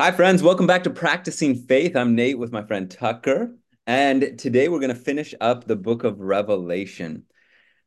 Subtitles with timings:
[0.00, 0.44] Hi, friends.
[0.44, 1.96] Welcome back to Practicing Faith.
[1.96, 6.04] I'm Nate with my friend Tucker, and today we're going to finish up the book
[6.04, 7.24] of Revelation.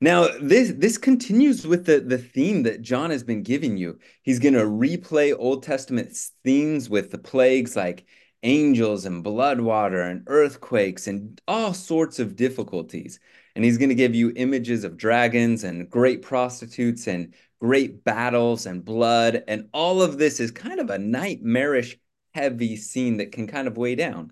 [0.01, 3.97] Now, this this continues with the, the theme that John has been giving you.
[4.23, 6.13] He's going to replay Old Testament
[6.43, 8.05] themes with the plagues like
[8.43, 13.21] angels and blood water and earthquakes and all sorts of difficulties.
[13.55, 18.65] And he's going to give you images of dragons and great prostitutes and great battles
[18.65, 19.43] and blood.
[19.47, 21.97] And all of this is kind of a nightmarish,
[22.33, 24.31] heavy scene that can kind of weigh down.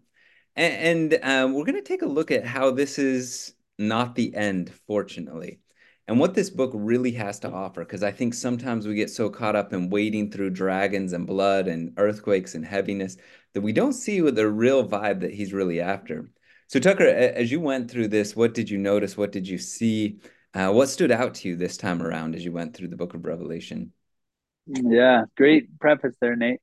[0.56, 4.36] And, and um, we're going to take a look at how this is not the
[4.36, 5.60] end, fortunately.
[6.08, 9.30] And what this book really has to offer, because I think sometimes we get so
[9.30, 13.16] caught up in wading through dragons and blood and earthquakes and heaviness
[13.54, 16.32] that we don't see the real vibe that he's really after.
[16.68, 19.18] So, Tucker, as you went through this, what did you notice?
[19.18, 20.20] What did you see?
[20.54, 23.14] Uh, what stood out to you this time around as you went through the book
[23.14, 23.94] of Revelation?
[24.66, 26.62] Yeah, great preface there, Nate.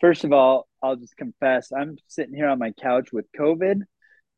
[0.00, 3.80] First of all, I'll just confess I'm sitting here on my couch with COVID.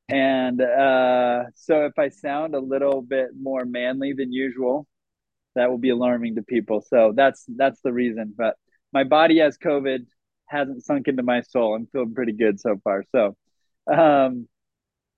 [0.08, 4.86] And uh, so if I sound a little bit more manly than usual,
[5.54, 6.80] that will be alarming to people.
[6.80, 8.34] So that's that's the reason.
[8.36, 8.56] But
[8.92, 10.06] my body has COVID,
[10.46, 11.74] hasn't sunk into my soul.
[11.74, 13.04] I'm feeling pretty good so far.
[13.12, 13.36] So
[13.92, 14.48] um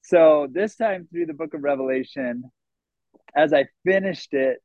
[0.03, 2.45] so this time through the book of Revelation,
[3.37, 4.59] as I finished it,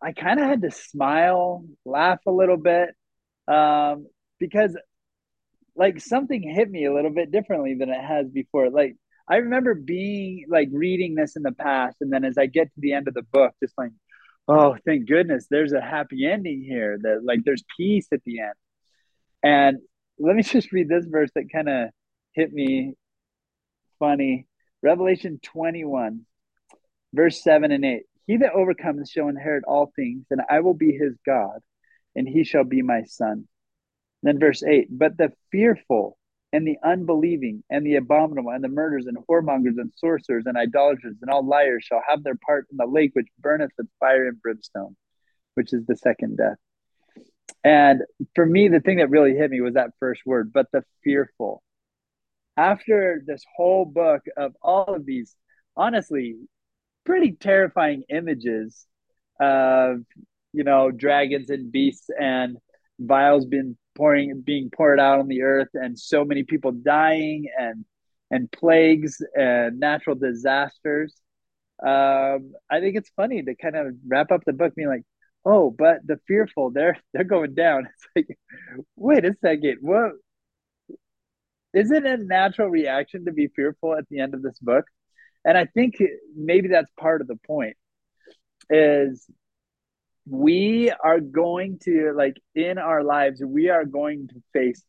[0.00, 2.90] I kind of had to smile, laugh a little bit,
[3.48, 4.06] um,
[4.38, 4.76] because
[5.78, 8.70] like something hit me a little bit differently than it has before.
[8.70, 8.96] Like
[9.28, 12.80] I remember being like reading this in the past, and then as I get to
[12.80, 13.92] the end of the book, just like,
[14.48, 16.98] oh, thank goodness, there's a happy ending here.
[17.00, 18.54] That like there's peace at the end.
[19.42, 19.78] And
[20.18, 21.90] let me just read this verse that kind of
[22.32, 22.94] hit me
[23.98, 24.46] funny.
[24.82, 26.24] Revelation 21
[27.12, 30.92] verse 7 and 8 He that overcomes shall inherit all things, and I will be
[30.92, 31.60] his God,
[32.14, 33.46] and he shall be my son.
[34.22, 36.18] Then verse 8 But the fearful
[36.52, 41.16] and the unbelieving and the abominable and the murderers and whoremongers and sorcerers and idolaters
[41.20, 44.40] and all liars shall have their part in the lake which burneth with fire and
[44.40, 44.96] brimstone,
[45.54, 46.56] which is the second death.
[47.64, 48.02] And
[48.34, 51.62] for me, the thing that really hit me was that first word, but the fearful.
[52.56, 55.34] After this whole book of all of these,
[55.76, 56.36] honestly,
[57.04, 58.86] pretty terrifying images
[59.40, 60.00] of
[60.52, 62.56] you know dragons and beasts and
[62.98, 67.84] vials being pouring being poured out on the earth and so many people dying and
[68.30, 71.14] and plagues and natural disasters.
[71.80, 75.04] Um, i think it's funny to kind of wrap up the book being like
[75.44, 77.88] oh but the fearful they're they're going down.
[77.92, 78.38] It's like
[78.96, 80.12] wait a second what?
[81.74, 84.86] Is it a natural reaction to be fearful at the end of this book?
[85.44, 85.96] And i think
[86.36, 87.76] maybe that's part of the point
[88.70, 89.26] is
[90.30, 94.82] we are going to like in our lives we are going to face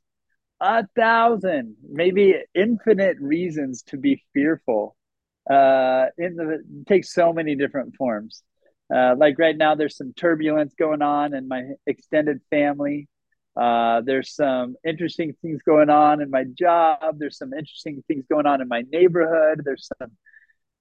[0.62, 4.96] a thousand maybe infinite reasons to be fearful
[5.50, 8.44] uh in the takes so many different forms.
[8.94, 13.08] Uh like right now there's some turbulence going on in my extended family.
[13.60, 17.18] Uh there's some interesting things going on in my job.
[17.18, 19.62] There's some interesting things going on in my neighborhood.
[19.64, 20.12] There's some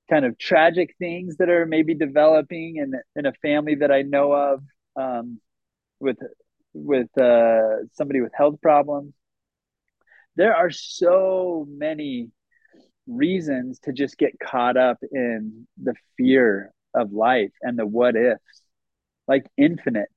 [0.09, 4.33] kind of tragic things that are maybe developing in in a family that I know
[4.33, 4.63] of
[4.97, 5.41] um,
[6.01, 6.19] with
[6.73, 9.15] with uh, somebody with health problems.
[10.37, 12.31] There are so many
[13.07, 18.63] reasons to just get caught up in the fear of life and the what ifs,
[19.27, 20.09] like infinite.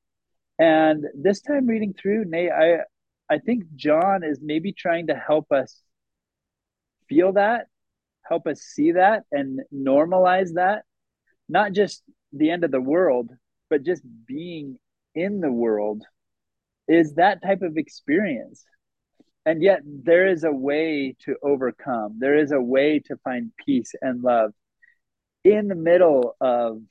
[0.59, 2.79] And this time reading through, Nate, I
[3.29, 5.81] I think John is maybe trying to help us
[7.07, 7.67] feel that
[8.27, 10.83] help us see that and normalize that.
[11.49, 13.29] Not just the end of the world
[13.69, 14.77] but just being
[15.15, 16.03] in the world
[16.87, 18.65] is that type of experience.
[19.45, 22.17] And yet there is a way to overcome.
[22.19, 24.51] There is a way to find peace and love
[25.43, 26.81] in the middle of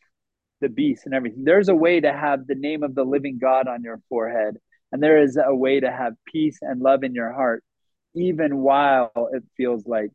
[0.61, 1.45] the beast and everything.
[1.45, 4.57] There's a way to have the name of the living god on your forehead
[4.93, 7.63] and there is a way to have peace and love in your heart
[8.15, 10.13] even while it feels like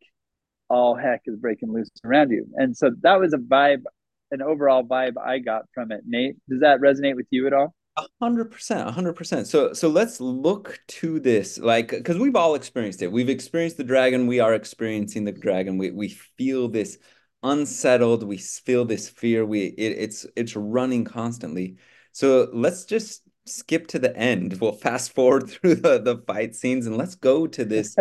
[0.70, 2.46] all heck is breaking loose around you.
[2.56, 3.84] And so that was a vibe,
[4.32, 6.02] an overall vibe I got from it.
[6.06, 7.76] Nate, does that resonate with you at all?
[7.98, 9.48] A hundred percent, a hundred percent.
[9.48, 13.12] So, so let's look to this, like, because we've all experienced it.
[13.12, 14.28] We've experienced the dragon.
[14.28, 15.78] We are experiencing the dragon.
[15.78, 16.98] We we feel this
[17.42, 18.24] unsettled.
[18.24, 19.46] We feel this fear.
[19.46, 21.78] We it, it's it's running constantly.
[22.12, 24.60] So let's just skip to the end.
[24.60, 27.96] We'll fast forward through the, the fight scenes and let's go to this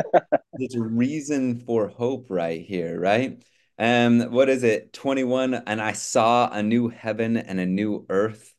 [0.54, 3.42] this reason for hope right here, right?
[3.78, 4.92] Um, what is it?
[4.92, 8.54] 21, and I saw a new heaven and a new earth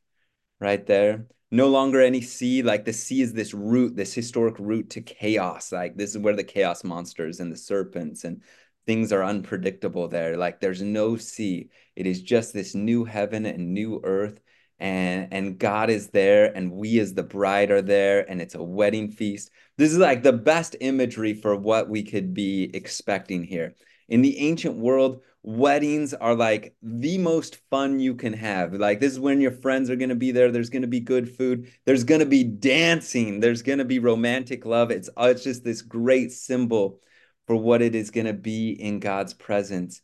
[0.60, 1.28] right there.
[1.52, 2.62] no longer any sea.
[2.64, 5.72] Like the sea is this root, this historic root to chaos.
[5.72, 8.42] Like this is where the chaos monsters and the serpents and
[8.86, 10.38] things are unpredictable there.
[10.38, 11.70] Like there's no sea.
[11.96, 14.40] It is just this new heaven and new earth.
[14.80, 18.64] And, and God is there, and we as the bride are there, and it's a
[18.64, 19.52] wedding feast.
[19.78, 23.76] This is like the best imagery for what we could be expecting here.
[24.10, 28.74] In the ancient world, weddings are like the most fun you can have.
[28.74, 30.52] Like this is when your friends are going to be there.
[30.52, 31.72] There's going to be good food.
[31.86, 33.40] There's going to be dancing.
[33.40, 34.92] There's going to be romantic love.
[34.92, 37.00] It's uh, it's just this great symbol
[37.46, 40.02] for what it is going to be in God's presence.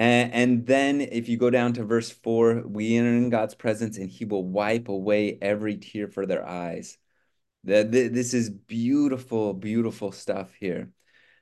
[0.00, 3.98] And, and then if you go down to verse 4, we enter in God's presence
[3.98, 6.96] and he will wipe away every tear for their eyes.
[7.64, 10.88] The, the, this is beautiful, beautiful stuff here.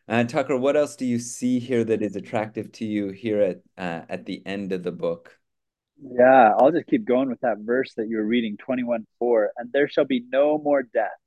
[0.08, 3.58] Uh, Tucker, what else do you see here that is attractive to you here at
[3.76, 5.38] uh, at the end of the book?
[6.02, 9.52] Yeah, I'll just keep going with that verse that you were reading, 21 4.
[9.56, 11.20] And there shall be no more death,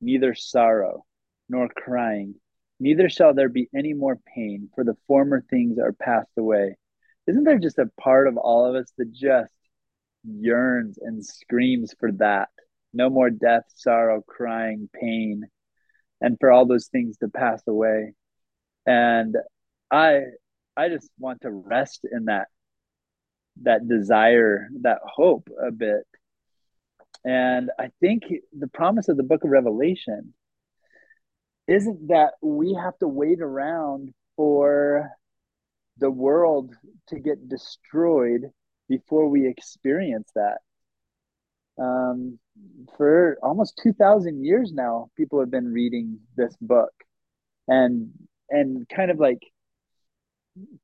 [0.00, 1.04] neither sorrow,
[1.48, 2.34] nor crying,
[2.82, 6.76] neither shall there be any more pain, for the former things are passed away.
[7.26, 9.54] Isn't there just a part of all of us that just
[10.24, 12.48] yearns and screams for that?
[12.92, 15.44] No more death, sorrow, crying, pain,
[16.20, 18.14] and for all those things to pass away
[18.86, 19.36] and
[19.90, 20.20] i
[20.76, 22.48] i just want to rest in that
[23.62, 26.06] that desire that hope a bit
[27.24, 28.22] and i think
[28.58, 30.32] the promise of the book of revelation
[31.66, 35.10] isn't that we have to wait around for
[35.98, 36.74] the world
[37.08, 38.50] to get destroyed
[38.88, 40.58] before we experience that?
[41.78, 42.38] Um,
[42.96, 46.92] for almost 2000 years now people have been reading this book
[47.66, 48.10] and
[48.50, 49.42] and kind of like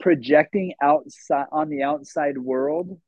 [0.00, 2.98] projecting outside on the outside world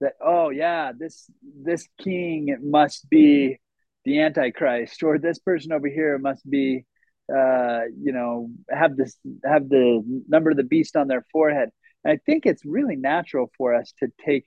[0.00, 1.30] that oh yeah this
[1.62, 3.58] this king must be
[4.04, 6.84] the antichrist or this person over here must be
[7.34, 11.70] uh you know have this have the number of the beast on their forehead
[12.04, 14.44] and i think it's really natural for us to take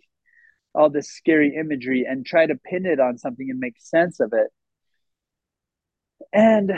[0.73, 4.33] all this scary imagery and try to pin it on something and make sense of
[4.33, 4.47] it
[6.33, 6.71] and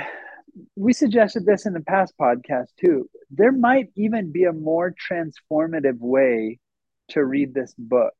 [0.75, 3.09] we suggested this in the past podcast too.
[3.31, 6.59] There might even be a more transformative way
[7.09, 8.13] to read this book,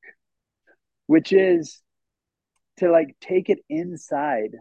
[1.07, 1.81] which is
[2.77, 4.55] to like take it inside.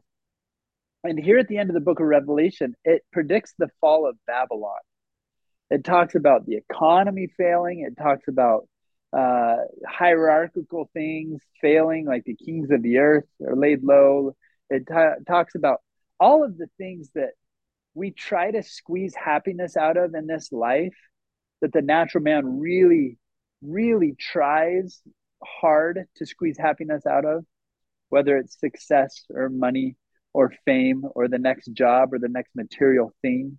[1.05, 4.17] And here at the end of the book of Revelation, it predicts the fall of
[4.27, 4.79] Babylon.
[5.71, 8.69] It talks about the economy failing, it talks about
[9.13, 9.57] uh,
[9.87, 14.37] hierarchical things failing, like the kings of the earth are laid low.
[14.71, 15.81] It t- talks about
[16.21, 17.31] all of the things that
[17.95, 20.97] we try to squeeze happiness out of in this life
[21.61, 23.19] that the natural man really,
[23.61, 25.03] really tries
[25.43, 27.45] hard to squeeze happiness out of,
[28.09, 29.97] whether it's success or money
[30.35, 33.59] or fame or the next job or the next material thing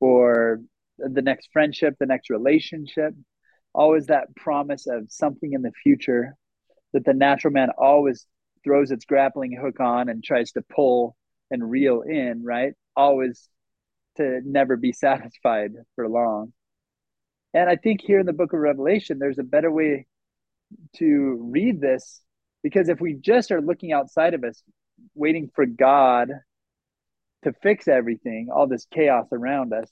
[0.00, 0.60] or
[0.98, 3.14] the next friendship, the next relationship.
[3.74, 6.34] Always that promise of something in the future
[6.92, 8.26] that the natural man always
[8.64, 11.16] throws its grappling hook on and tries to pull
[11.50, 12.72] and reel in, right?
[12.96, 13.48] Always
[14.16, 16.52] to never be satisfied for long.
[17.54, 20.06] And I think here in the book of Revelation, there's a better way
[20.96, 22.20] to read this
[22.62, 24.62] because if we just are looking outside of us,
[25.14, 26.30] waiting for God
[27.44, 29.90] to fix everything, all this chaos around us,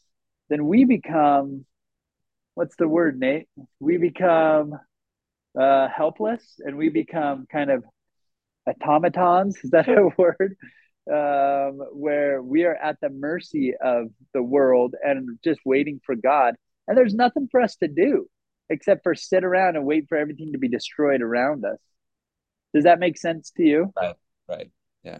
[0.48, 1.64] then we become
[2.54, 3.48] what's the word, Nate?
[3.80, 4.78] We become
[5.60, 7.84] uh, helpless and we become kind of
[8.66, 9.56] automatons.
[9.64, 10.56] Is that a word?
[11.10, 16.54] um, where we are at the mercy of the world and just waiting for God.
[16.88, 18.26] And there's nothing for us to do
[18.70, 21.78] except for sit around and wait for everything to be destroyed around us.
[22.74, 23.92] Does that make sense to you?
[23.96, 24.16] Right.
[24.48, 24.70] Right.
[25.04, 25.18] Yeah.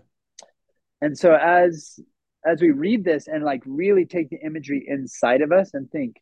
[1.01, 2.01] And so as
[2.47, 6.17] as we read this and like really take the imagery inside of us and think,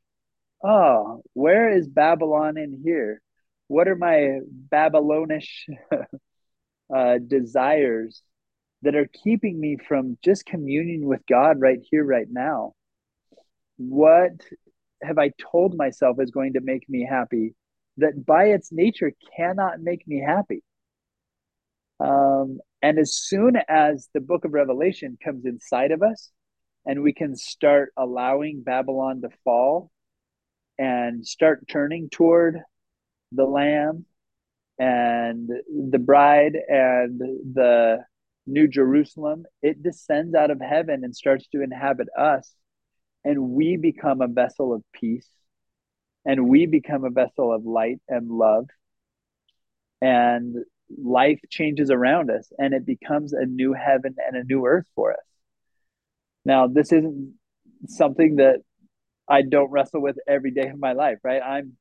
[0.64, 3.21] oh, where is Babylon in here?
[3.69, 5.66] What are my Babylonish
[6.95, 8.23] uh, desires
[8.83, 12.75] that are keeping me from just communing with God right here, right now?
[13.78, 14.33] What
[15.02, 17.54] have I told myself is going to make me happy
[17.97, 20.62] that by its nature cannot make me happy?
[22.02, 26.30] Um, and as soon as the book of Revelation comes inside of us
[26.85, 29.90] and we can start allowing Babylon to fall
[30.78, 32.59] and start turning toward
[33.30, 34.04] the Lamb
[34.80, 37.99] and the bride and the
[38.49, 42.52] New Jerusalem, it descends out of heaven and starts to inhabit us.
[43.25, 45.28] And we become a vessel of peace.
[46.25, 48.66] And we become a vessel of light and love.
[50.00, 50.56] And
[51.02, 55.12] life changes around us and it becomes a new heaven and a new earth for
[55.12, 55.18] us.
[56.44, 57.34] Now, this isn't
[57.87, 58.61] something that
[59.28, 61.42] I don't wrestle with every day of my life, right?
[61.42, 61.76] I'm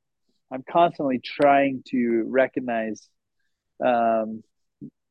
[0.52, 3.08] I'm constantly trying to recognize
[3.84, 4.44] um,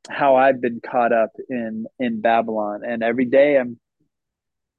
[0.08, 3.78] how I've been caught up in in Babylon, and every day I'm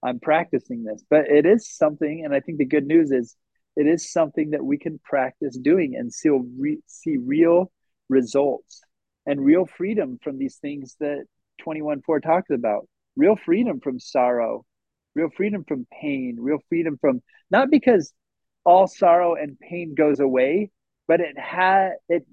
[0.03, 1.03] I'm practicing this.
[1.09, 3.35] But it is something, and I think the good news is
[3.75, 7.71] it is something that we can practice doing and see re- see real
[8.09, 8.81] results
[9.25, 11.25] and real freedom from these things that
[11.65, 12.87] 21.4 talks about.
[13.15, 14.65] Real freedom from sorrow,
[15.15, 18.13] real freedom from pain, real freedom from not because
[18.63, 20.71] all sorrow and pain goes away,
[21.07, 22.25] but it had it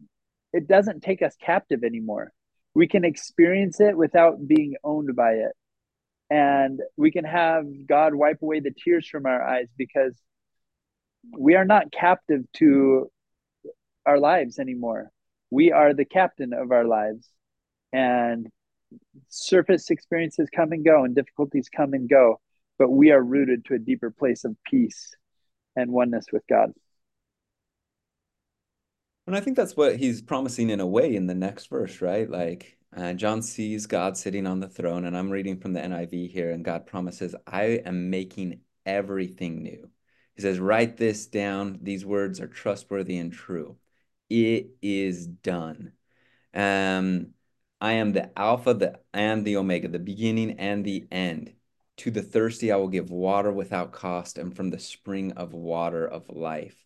[0.52, 2.32] it doesn't take us captive anymore.
[2.74, 5.52] We can experience it without being owned by it.
[6.30, 10.14] And we can have God wipe away the tears from our eyes because
[11.36, 13.10] we are not captive to
[14.06, 15.10] our lives anymore.
[15.50, 17.28] We are the captain of our lives.
[17.92, 18.48] And
[19.28, 22.40] surface experiences come and go and difficulties come and go,
[22.78, 25.14] but we are rooted to a deeper place of peace
[25.76, 26.72] and oneness with God.
[29.26, 32.28] And I think that's what he's promising in a way in the next verse, right?
[32.28, 36.30] Like uh, John sees God sitting on the throne, and I'm reading from the NIV
[36.30, 39.90] here, and God promises, I am making everything new.
[40.34, 41.80] He says, Write this down.
[41.82, 43.76] These words are trustworthy and true.
[44.30, 45.92] It is done.
[46.54, 47.28] Um,
[47.80, 51.54] I am the Alpha the, and the Omega, the beginning and the end.
[51.98, 56.06] To the thirsty, I will give water without cost, and from the spring of water
[56.06, 56.76] of life.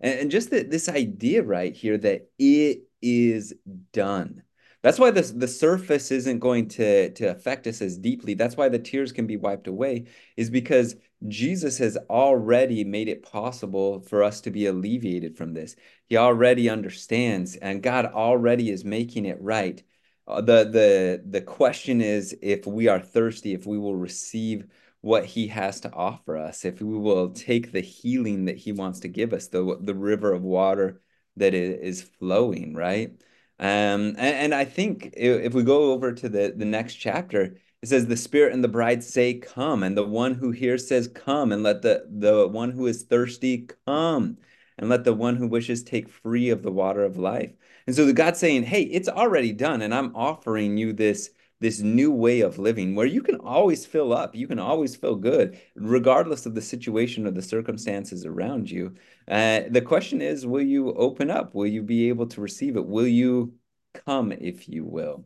[0.00, 3.54] And, and just the, this idea right here that it is
[3.92, 4.42] done.
[4.82, 8.34] That's why the, the surface isn't going to, to affect us as deeply.
[8.34, 10.96] That's why the tears can be wiped away, is because
[11.28, 15.76] Jesus has already made it possible for us to be alleviated from this.
[16.08, 19.82] He already understands, and God already is making it right.
[20.26, 24.66] Uh, the the the question is if we are thirsty, if we will receive
[25.00, 29.00] what he has to offer us, if we will take the healing that he wants
[29.00, 31.00] to give us, the the river of water
[31.36, 33.10] that is flowing, right?
[33.58, 37.88] Um, and, and I think if we go over to the, the next chapter, it
[37.88, 39.82] says, The Spirit and the bride say, Come.
[39.82, 41.52] And the one who hears says, Come.
[41.52, 44.38] And let the, the one who is thirsty come.
[44.78, 47.52] And let the one who wishes take free of the water of life.
[47.86, 49.82] And so the God's saying, Hey, it's already done.
[49.82, 54.12] And I'm offering you this this new way of living where you can always fill
[54.12, 58.92] up, you can always feel good, regardless of the situation or the circumstances around you.
[59.28, 61.54] Uh, the question is, will you open up?
[61.54, 62.84] Will you be able to receive it?
[62.84, 63.54] Will you
[63.94, 65.24] come, if you will?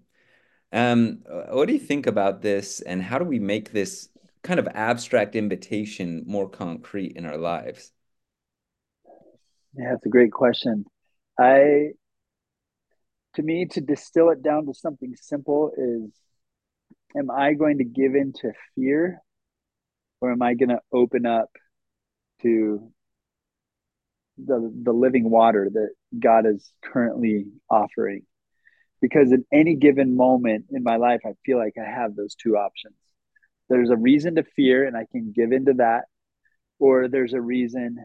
[0.72, 4.08] Um, what do you think about this, and how do we make this
[4.42, 7.92] kind of abstract invitation more concrete in our lives?
[9.76, 10.84] Yeah, that's a great question.
[11.38, 11.90] I
[13.34, 16.10] to me to distill it down to something simple is
[17.16, 19.20] am I going to give in to fear
[20.20, 21.50] or am I going to open up
[22.42, 22.90] to
[24.38, 28.22] the the living water that God is currently offering?
[29.08, 32.56] Because in any given moment in my life, I feel like I have those two
[32.56, 32.96] options.
[33.68, 36.06] There's a reason to fear, and I can give into that,
[36.80, 38.04] or there's a reason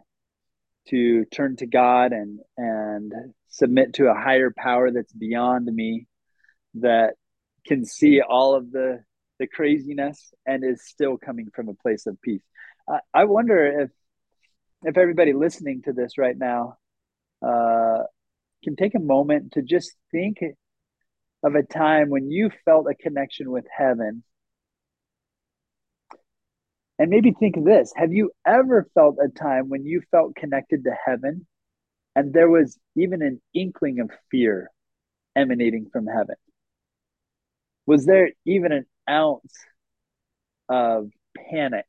[0.89, 3.11] to turn to God and and
[3.47, 6.05] submit to a higher power that's beyond me
[6.75, 7.15] that
[7.65, 9.03] can see all of the
[9.39, 12.43] the craziness and is still coming from a place of peace.
[12.87, 13.89] I, I wonder if
[14.83, 16.77] if everybody listening to this right now
[17.43, 18.03] uh,
[18.63, 20.37] can take a moment to just think
[21.43, 24.23] of a time when you felt a connection with heaven.
[26.99, 30.83] And maybe think of this Have you ever felt a time when you felt connected
[30.83, 31.47] to heaven
[32.15, 34.69] and there was even an inkling of fear
[35.35, 36.35] emanating from heaven?
[37.85, 39.53] Was there even an ounce
[40.69, 41.09] of
[41.49, 41.85] panic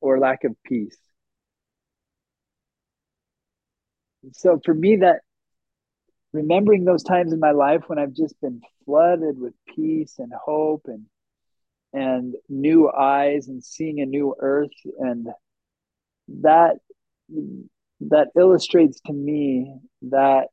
[0.00, 0.96] or lack of peace?
[4.32, 5.20] So for me, that
[6.32, 10.86] remembering those times in my life when I've just been flooded with peace and hope
[10.86, 11.06] and
[11.94, 15.28] and new eyes and seeing a new earth and
[16.28, 16.76] that
[18.00, 20.48] that illustrates to me that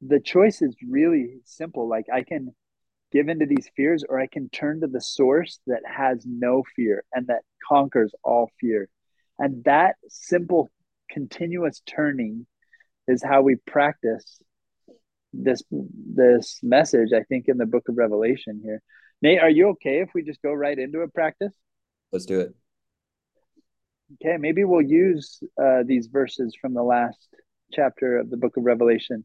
[0.00, 1.88] the choice is really simple.
[1.88, 2.54] Like I can
[3.12, 7.04] give into these fears, or I can turn to the source that has no fear
[7.12, 8.88] and that conquers all fear.
[9.38, 10.70] And that simple,
[11.10, 12.46] continuous turning
[13.06, 14.40] is how we practice
[15.32, 17.12] this this message.
[17.12, 18.82] I think in the Book of Revelation here.
[19.20, 21.54] Nate, are you okay if we just go right into a practice?
[22.10, 22.54] Let's do it.
[24.14, 27.28] Okay, maybe we'll use uh, these verses from the last
[27.72, 29.24] chapter of the Book of Revelation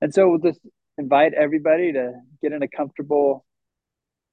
[0.00, 0.60] And so we'll just
[0.98, 2.12] invite everybody to
[2.42, 3.44] get in a comfortable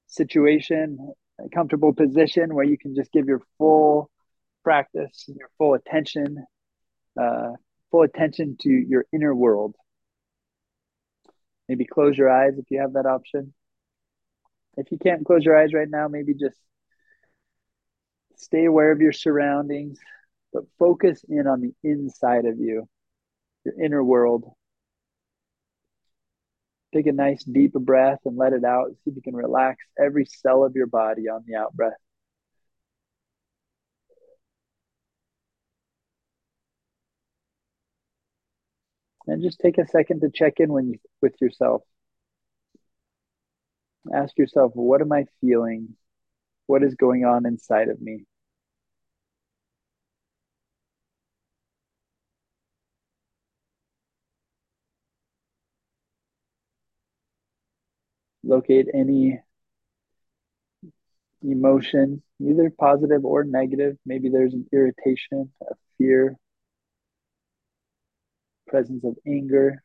[0.08, 4.10] situation, a comfortable position where you can just give your full
[4.64, 6.44] practice, your full attention,
[7.20, 7.52] uh,
[7.92, 9.76] full attention to your inner world.
[11.68, 13.54] Maybe close your eyes if you have that option.
[14.78, 16.58] If you can't close your eyes right now, maybe just
[18.36, 20.00] stay aware of your surroundings,
[20.52, 22.88] but focus in on the inside of you,
[23.64, 24.46] your inner world.
[26.94, 28.90] Take a nice deep breath and let it out.
[28.90, 31.94] See if you can relax every cell of your body on the out breath.
[39.34, 41.82] And just take a second to check in when with yourself.
[44.14, 45.96] Ask yourself, what am I feeling?
[46.68, 48.26] What is going on inside of me?
[58.44, 59.40] Locate any
[61.42, 63.98] emotion, either positive or negative.
[64.06, 66.38] Maybe there's an irritation, a fear,
[68.74, 69.84] presence of anger.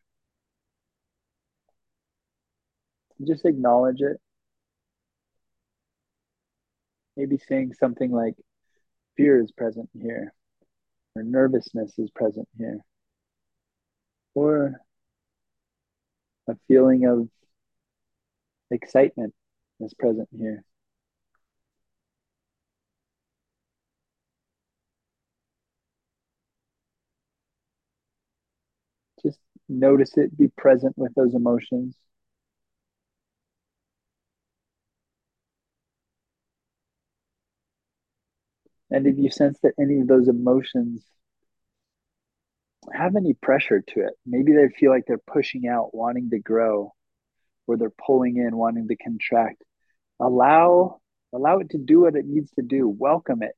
[3.26, 4.16] Just acknowledge it.
[7.14, 8.35] Maybe saying something like,
[9.14, 10.33] fear is present here,
[11.14, 12.78] or nervousness is present here,
[14.35, 14.80] or
[16.49, 17.28] a feeling of
[18.71, 19.35] excitement
[19.80, 20.64] is present here.
[29.23, 31.97] Just notice it, be present with those emotions.
[38.91, 41.05] And if you sense that any of those emotions
[42.93, 46.95] have any pressure to it, maybe they feel like they're pushing out, wanting to grow,
[47.67, 49.63] or they're pulling in, wanting to contract.
[50.21, 51.01] Allow
[51.35, 52.89] allow it to do what it needs to do.
[52.89, 53.57] Welcome it.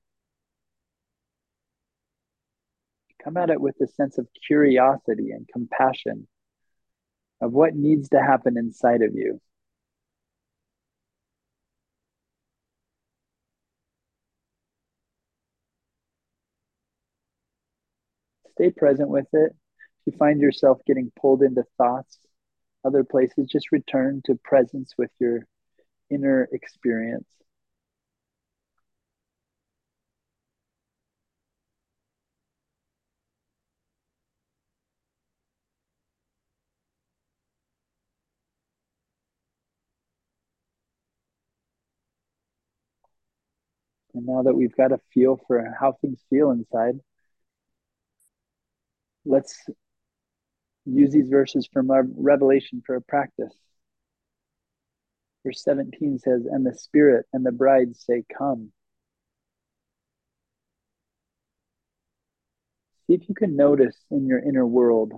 [3.23, 6.27] Come at it with a sense of curiosity and compassion
[7.41, 9.41] of what needs to happen inside of you.
[18.53, 19.53] Stay present with it.
[20.07, 22.19] If you find yourself getting pulled into thoughts,
[22.85, 25.47] other places, just return to presence with your
[26.11, 27.29] inner experience.
[44.15, 46.99] And now that we've got a feel for how things feel inside,
[49.25, 49.65] let's
[50.85, 53.55] use these verses from our Revelation for a practice.
[55.45, 58.73] Verse 17 says, And the Spirit and the bride say, Come.
[63.07, 65.13] See if you can notice in your inner world,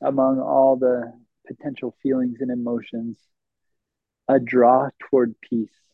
[0.00, 1.12] among all the
[1.46, 3.18] potential feelings and emotions,
[4.28, 5.91] a draw toward peace.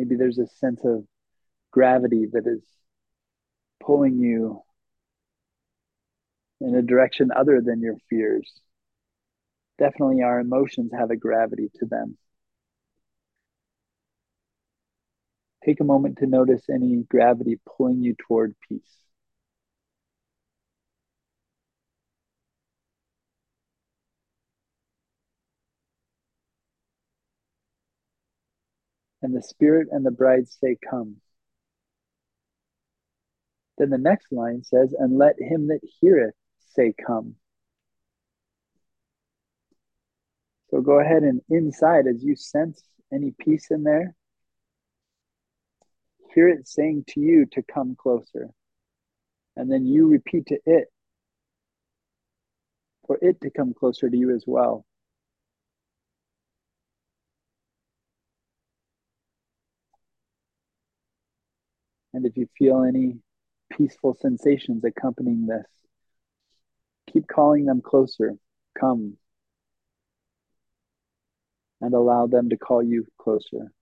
[0.00, 1.04] Maybe there's a sense of
[1.72, 2.62] gravity that is
[3.84, 4.62] pulling you
[6.58, 8.50] in a direction other than your fears.
[9.78, 12.16] Definitely, our emotions have a gravity to them.
[15.66, 19.09] Take a moment to notice any gravity pulling you toward peace.
[29.22, 31.16] And the Spirit and the bride say, Come.
[33.78, 36.34] Then the next line says, And let him that heareth
[36.74, 37.36] say, Come.
[40.70, 44.14] So go ahead and inside, as you sense any peace in there,
[46.32, 48.50] hear it saying to you to come closer.
[49.56, 50.88] And then you repeat to it
[53.06, 54.86] for it to come closer to you as well.
[62.20, 63.14] And if you feel any
[63.70, 65.64] peaceful sensations accompanying this.
[67.10, 68.34] Keep calling them closer.
[68.78, 69.16] Come.
[71.80, 73.72] And allow them to call you closer.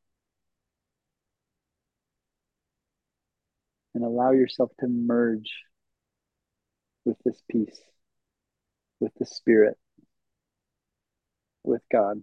[3.92, 5.50] And allow yourself to merge
[7.04, 7.80] with this peace,
[9.00, 9.76] with the Spirit,
[11.64, 12.22] with God.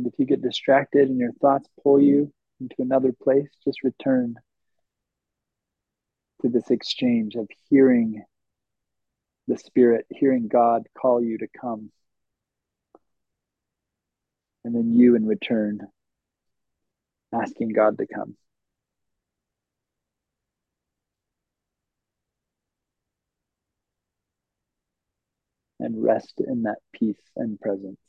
[0.00, 4.36] And if you get distracted and your thoughts pull you into another place, just return
[6.40, 8.24] to this exchange of hearing
[9.46, 11.92] the Spirit, hearing God call you to come.
[14.64, 15.80] And then you, in return,
[17.34, 18.38] asking God to come.
[25.78, 28.00] And rest in that peace and presence.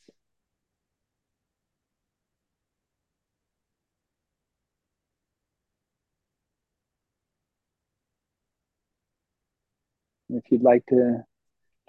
[10.34, 11.24] If you'd like to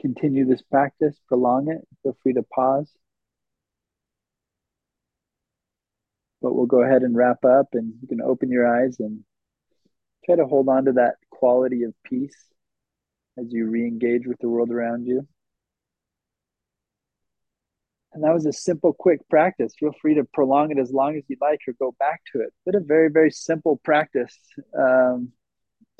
[0.00, 2.90] continue this practice, prolong it, feel free to pause.
[6.40, 9.20] But we'll go ahead and wrap up, and you can open your eyes and
[10.26, 12.36] try to hold on to that quality of peace
[13.38, 15.26] as you re engage with the world around you.
[18.12, 19.72] And that was a simple, quick practice.
[19.78, 22.52] Feel free to prolong it as long as you'd like or go back to it.
[22.66, 24.36] But a very, very simple practice.
[24.76, 25.32] Um,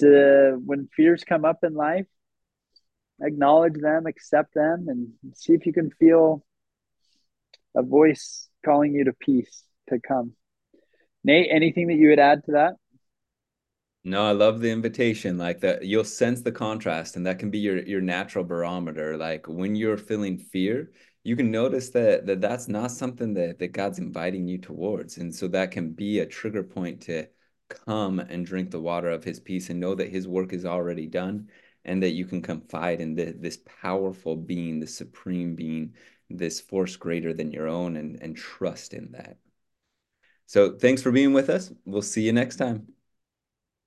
[0.01, 2.07] to, when fears come up in life,
[3.23, 6.45] acknowledge them, accept them, and see if you can feel
[7.75, 10.33] a voice calling you to peace to come.
[11.25, 12.75] Nate, anything that you would add to that?
[14.05, 15.39] No, I love the invitation.
[15.39, 19.17] Like that, you'll sense the contrast, and that can be your your natural barometer.
[19.17, 23.69] Like when you're feeling fear, you can notice that that that's not something that that
[23.73, 27.29] God's inviting you towards, and so that can be a trigger point to
[27.69, 31.07] come and drink the water of His peace and know that His work is already
[31.07, 31.49] done,
[31.85, 35.95] and that you can confide in the, this powerful being, the supreme being,
[36.31, 39.37] this force greater than your own, and, and trust in that.
[40.47, 41.73] So thanks for being with us.
[41.85, 42.89] We'll see you next time.